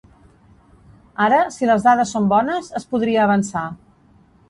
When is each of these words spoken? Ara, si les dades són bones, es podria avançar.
Ara, 1.27 1.43
si 1.57 1.69
les 1.73 1.87
dades 1.89 2.17
són 2.17 2.27
bones, 2.35 2.73
es 2.83 2.91
podria 2.95 3.25
avançar. 3.31 3.69